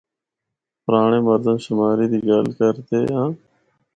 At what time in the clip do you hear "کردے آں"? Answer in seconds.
2.59-3.29